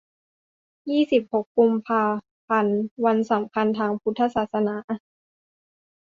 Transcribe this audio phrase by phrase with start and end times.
[0.89, 2.03] ยี่สิบหก กุมภา
[2.47, 4.77] พันธ์ วันสำคัญทางพระพุทธศาสนา